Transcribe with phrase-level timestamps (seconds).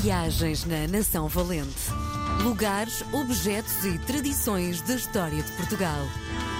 [0.00, 1.90] Viagens na Nação Valente.
[2.42, 6.06] Lugares, objetos e tradições da história de Portugal.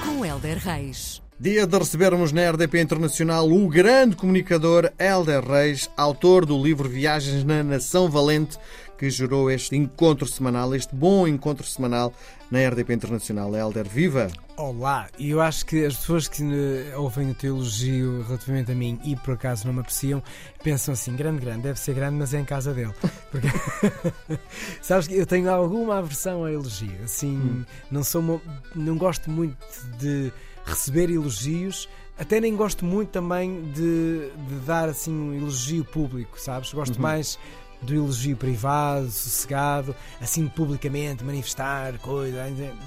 [0.05, 1.21] Com Helder Reis.
[1.39, 7.45] Dia de recebermos na RDP Internacional o grande comunicador Helder Reis, autor do livro Viagens
[7.45, 8.59] na Nação Valente,
[8.97, 12.13] que gerou este encontro semanal, este bom encontro semanal
[12.51, 13.55] na RDP Internacional.
[13.55, 14.29] Helder, viva!
[14.57, 16.43] Olá, eu acho que as pessoas que
[16.97, 20.23] ouvem o teu elogio relativamente a mim e por acaso não me apreciam,
[20.63, 22.95] pensam assim: grande, grande, deve ser grande, mas é em casa dele.
[23.31, 23.49] Porque
[24.81, 27.65] sabes que eu tenho alguma aversão a elogio, assim, hum.
[27.91, 28.41] não sou uma,
[28.75, 29.57] não gosto muito
[29.99, 30.33] de
[30.65, 31.89] receber elogios.
[32.19, 36.73] Até nem gosto muito também de, de dar assim um elogio público, sabes?
[36.73, 37.03] Gosto uhum.
[37.03, 37.39] mais
[37.83, 42.45] do elogio privado, sossegado, assim publicamente, manifestar, coisa.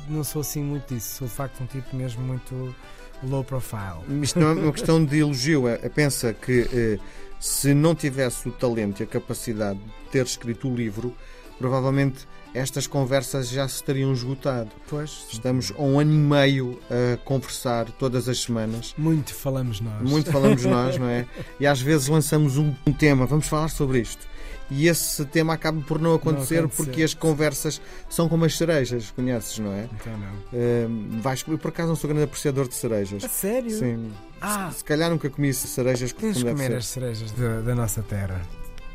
[0.08, 1.18] Não sou assim muito disso.
[1.18, 2.76] Sou de facto um tipo mesmo muito
[3.24, 4.22] low profile.
[4.22, 5.68] Isto não é uma questão de elogio.
[5.68, 7.00] É, é pensa que eh,
[7.40, 11.16] se não tivesse o talento e a capacidade de ter escrito o livro,
[11.58, 14.70] provavelmente estas conversas já se teriam esgotado.
[14.88, 15.28] Pois.
[15.32, 18.94] Estamos há um ano e meio a conversar todas as semanas.
[18.98, 20.02] Muito falamos nós.
[20.02, 21.26] Muito falamos nós, não é?
[21.60, 24.28] E às vezes lançamos um, um tema, vamos falar sobre isto
[24.72, 28.56] e esse tema acaba por não acontecer, não acontecer, porque as conversas são como as
[28.56, 29.90] cerejas, conheces, não é?
[30.00, 30.30] Então não.
[30.30, 33.24] Uh, vais, eu por acaso não sou grande apreciador de cerejas.
[33.24, 33.72] A sério?
[33.72, 34.12] Sim.
[34.40, 34.70] Ah.
[34.72, 36.76] Se, se calhar nunca comi cerejas Tens de comer ser.
[36.76, 38.42] as cerejas da, da nossa terra.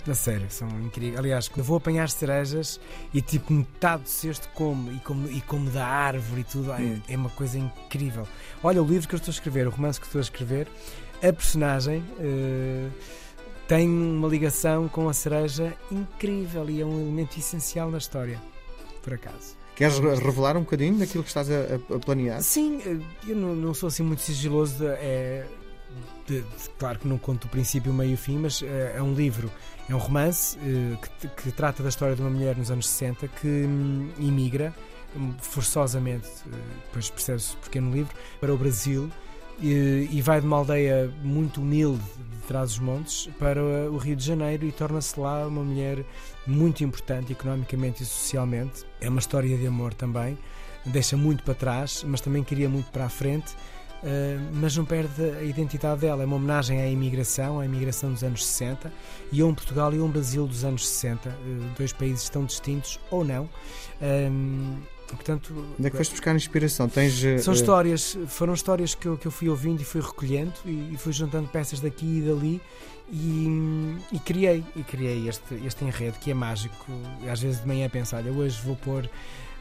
[0.07, 1.19] Na sério, são incríveis.
[1.19, 2.79] Aliás, eu vou apanhar cerejas
[3.13, 6.73] e tipo metade do cesto como e como, e como da árvore e tudo.
[6.73, 7.01] Hum.
[7.09, 8.27] É, uma coisa incrível.
[8.63, 10.69] Olha, o livro que eu estou a escrever, o romance que estou a escrever,
[11.23, 12.05] a personagem.
[12.19, 12.91] Uh,
[13.67, 18.39] tem uma ligação com a cereja incrível e é um elemento essencial na história,
[19.03, 19.57] por acaso.
[19.75, 22.43] Queres revelar um bocadinho daquilo que estás a, a planear?
[22.43, 24.79] Sim, eh, eu não, não, sou assim muito sigiloso.
[24.79, 25.47] De, é,
[26.27, 26.45] de,
[26.79, 29.15] claro que não conto o princípio, o meio e o fim, mas é, é um
[29.15, 29.51] livro,
[29.89, 33.29] é um romance é, que, que, trata da história de uma mulher nos anos 60
[33.29, 34.75] que hum, imigra
[35.17, 36.29] hum, forçosamente,
[36.87, 39.11] depois percebe-se porque no livro, para o Brasil
[39.61, 42.03] e, e, vai de uma aldeia muito humilde
[42.33, 46.05] de Trás-os-Montes para o Rio de Janeiro e torna-se lá uma mulher
[46.47, 48.85] muito importante economicamente e socialmente.
[49.01, 50.37] É uma história de amor também,
[50.87, 53.55] deixa muito para trás, mas também queria muito para a frente.
[54.05, 56.23] Uh, mas não perde a identidade dela.
[56.23, 58.93] É uma homenagem à imigração, à imigração dos anos 60
[59.33, 61.33] e a um Portugal e a um Brasil dos anos 60, uh,
[61.77, 63.45] dois países tão distintos ou não.
[64.01, 66.89] Uh, Portanto, Onde é que foste buscar inspiração?
[66.89, 67.57] Tens, São uh...
[67.57, 71.13] histórias, foram histórias que eu, que eu fui ouvindo e fui recolhendo e, e fui
[71.13, 72.61] juntando peças daqui e dali
[73.13, 76.87] e, e, criei, e criei este, este enredo que é mágico.
[77.31, 79.09] Às vezes de manhã penso, olha, hoje vou pôr.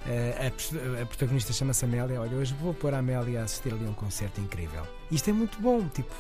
[0.06, 2.20] Uh, a, a, protagonista chama-se Amélia.
[2.20, 4.84] Olha, hoje vou pôr a Amélia a assistir ali a um concerto incrível.
[5.10, 6.14] Isto é muito bom, tipo,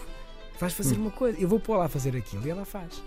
[0.59, 1.01] vais fazer hum.
[1.01, 3.03] uma coisa, eu vou pôr lá fazer aquilo e ela faz.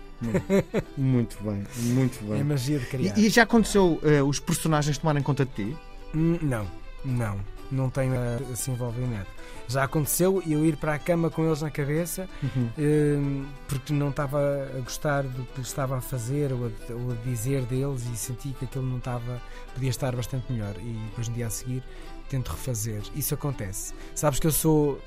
[0.97, 2.39] Muito bem, muito bem.
[2.39, 3.17] É magia de criar.
[3.17, 5.77] E, e já aconteceu uh, os personagens tomarem conta de ti?
[6.15, 6.67] Hum, não,
[7.05, 7.39] não.
[7.71, 8.13] Não tenho
[8.51, 9.27] esse envolvimento.
[9.67, 12.69] Já aconteceu eu ir para a cama com eles na cabeça uhum.
[12.77, 17.15] Hum, porque não estava a gostar do que estava a fazer ou a, ou a,
[17.25, 19.41] dizer deles e senti que aquilo não estava,
[19.73, 20.75] podia estar bastante melhor.
[20.77, 21.83] E depois no dia a seguir
[22.29, 23.01] tento refazer.
[23.15, 23.93] Isso acontece.
[24.15, 25.01] Sabes que eu sou,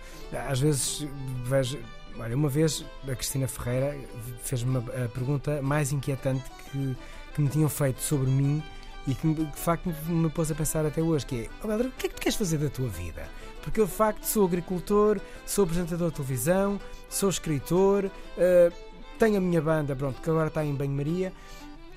[0.48, 1.06] às vezes
[1.44, 1.78] vejo.
[2.18, 3.96] Olha, uma vez a Cristina Ferreira
[4.42, 6.96] fez-me a pergunta mais inquietante que,
[7.34, 8.62] que me tinham feito sobre mim
[9.06, 12.06] e que de facto me pôs a pensar até hoje, que é, oh, o que
[12.06, 13.28] é que tu queres fazer da tua vida?
[13.62, 18.72] Porque eu de facto sou agricultor, sou apresentador de televisão, sou escritor, uh,
[19.18, 21.32] tenho a minha banda, pronto, que agora está em banho-maria,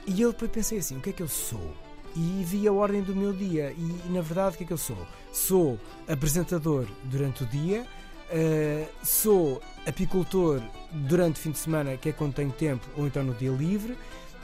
[0.05, 1.73] e eu depois pensei assim, o que é que eu sou?
[2.15, 4.73] E vi a ordem do meu dia, e, e na verdade o que é que
[4.73, 4.97] eu sou?
[5.31, 7.85] Sou apresentador durante o dia,
[8.33, 10.59] Uh, sou apicultor
[10.91, 13.95] durante o fim de semana, que é quando tenho tempo, ou então no dia livre,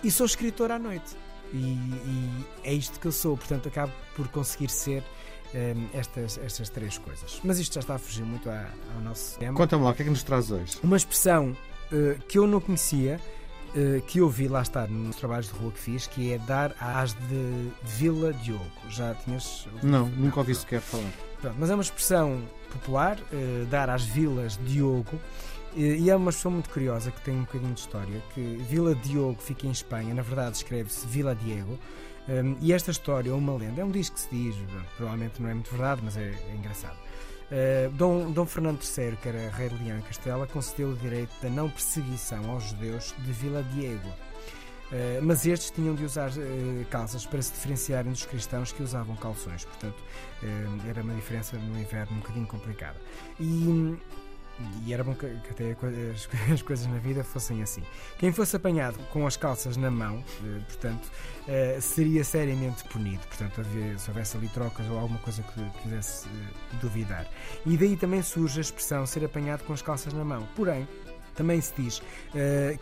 [0.03, 1.17] e sou escritor à noite.
[1.53, 5.03] E, e, é isto que eu sou, portanto acabo por conseguir ser
[5.53, 7.39] um, estas, estas três coisas.
[7.43, 9.55] Mas isto já está a fugir muito à, ao nosso tema.
[9.55, 10.77] Conta-me lá, o que é que nos traz hoje?
[10.83, 13.19] Uma expressão uh, que eu não conhecia,
[13.69, 16.75] uh, que eu vi lá estar nos trabalhos de rua que fiz, que é dar
[16.79, 18.65] às de Vila Diogo.
[18.89, 19.67] Já tinhas.
[19.81, 21.11] Não, nunca ouvi sequer falar.
[21.41, 25.19] Pronto, mas é uma expressão popular, uh, dar às vilas Diogo,
[25.75, 29.41] e é uma pessoa muito curiosa que tem um bocadinho de história, que Vila Diogo
[29.41, 31.77] fica em Espanha, na verdade escreve-se Vila Diego,
[32.29, 34.55] um, e esta história é uma lenda, é um disco que se diz,
[34.97, 36.97] provavelmente não é muito verdade, mas é, é engraçado.
[37.51, 41.31] Uh, Dom, Dom Fernando III, que era rei de Leão e Castela, concedeu o direito
[41.41, 44.07] da não perseguição aos judeus de Vila Diego.
[44.91, 49.15] Uh, mas estes tinham de usar uh, calças para se diferenciarem dos cristãos que usavam
[49.15, 49.97] calções, portanto
[50.43, 52.99] uh, era uma diferença no inverno um bocadinho complicada.
[53.39, 53.97] E
[54.85, 55.71] e era bom que, até
[56.13, 57.81] as, as, coisas na vida fossem assim.
[58.17, 61.09] Quem fosse apanhado com as calças na mão, eh, portanto,
[61.47, 63.25] eh, seria seriamente punido.
[63.27, 63.61] Portanto,
[63.97, 67.25] se houvesse ali trocas ou alguma coisa que quisesse eh, duvidar.
[67.65, 70.47] E daí também surge a expressão ser apanhado com as calças na mão.
[70.55, 70.87] Porém,
[71.35, 72.01] também se diz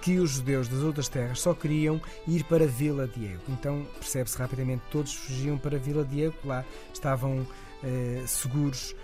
[0.02, 3.44] que os judeus das outras terras só queriam ir para Vila Diego.
[3.50, 7.46] Então percebe-se rapidamente todos fugiam para Vila Diego, lá estavam
[8.26, 8.96] seguros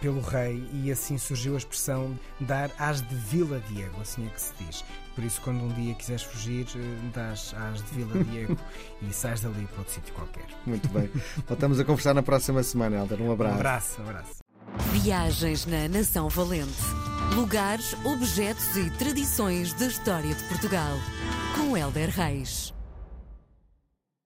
[0.00, 4.40] pelo rei e assim surgiu a expressão dar as de Vila Diego, assim é que
[4.40, 4.84] se diz.
[5.14, 6.66] Por isso, quando um dia quiseres fugir,
[7.14, 8.58] dás as de Vila Diego
[9.02, 10.46] e sais dali para outro sítio qualquer.
[10.66, 11.10] Muito bem.
[11.46, 13.22] Voltamos a conversar na próxima semana, Helder.
[13.22, 13.54] Um abraço.
[13.54, 14.36] Um abraço, um abraço.
[14.92, 16.82] Viagens na Nação Valente.
[17.34, 20.96] Lugares, objetos e tradições da história de Portugal.
[21.56, 22.75] Com Helder Reis.